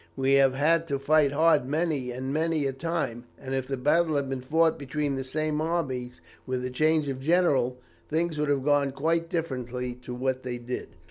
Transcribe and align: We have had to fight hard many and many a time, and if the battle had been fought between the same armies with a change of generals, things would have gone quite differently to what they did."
We 0.15 0.33
have 0.33 0.55
had 0.55 0.87
to 0.87 0.97
fight 0.97 1.31
hard 1.31 1.67
many 1.67 2.09
and 2.09 2.33
many 2.33 2.65
a 2.65 2.73
time, 2.73 3.25
and 3.39 3.53
if 3.53 3.67
the 3.67 3.77
battle 3.77 4.15
had 4.15 4.29
been 4.29 4.41
fought 4.41 4.79
between 4.79 5.15
the 5.15 5.23
same 5.23 5.61
armies 5.61 6.21
with 6.47 6.65
a 6.65 6.71
change 6.71 7.07
of 7.07 7.19
generals, 7.21 7.77
things 8.09 8.39
would 8.39 8.49
have 8.49 8.63
gone 8.65 8.93
quite 8.93 9.29
differently 9.29 9.93
to 10.01 10.15
what 10.15 10.41
they 10.41 10.57
did." 10.57 10.87